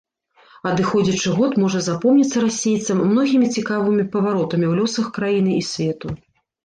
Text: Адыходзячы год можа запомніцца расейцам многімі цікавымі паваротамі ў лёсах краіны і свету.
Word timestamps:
Адыходзячы 0.69 1.33
год 1.39 1.53
можа 1.63 1.79
запомніцца 1.89 2.37
расейцам 2.45 3.03
многімі 3.11 3.51
цікавымі 3.59 4.09
паваротамі 4.17 4.65
ў 4.69 4.73
лёсах 4.83 5.05
краіны 5.19 5.51
і 5.61 5.65
свету. 5.73 6.07